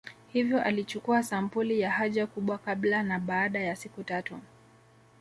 Hivyo 0.33 0.61
alichukua 0.63 1.23
sampuli 1.23 1.79
ya 1.79 1.91
haja 1.91 2.27
kubwa 2.27 2.57
kabla 2.57 3.03
na 3.03 3.19
baada 3.19 3.59
ya 3.59 3.75
siku 3.75 4.03
tatu 4.03 4.39